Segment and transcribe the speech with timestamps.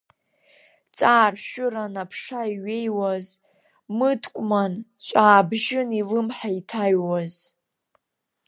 [0.95, 3.27] Ҵааршәыран аԥша иҩеиуаз,
[3.97, 4.73] мыткәман,
[5.05, 7.35] ҵәаабжьын илымҳа иҭаҩуаз.